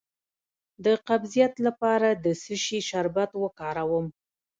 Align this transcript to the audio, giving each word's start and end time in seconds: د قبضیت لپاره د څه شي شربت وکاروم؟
د 0.85 0.85
قبضیت 1.07 1.53
لپاره 1.67 2.09
د 2.23 2.25
څه 2.43 2.53
شي 2.63 2.79
شربت 2.89 3.31
وکاروم؟ 3.43 4.05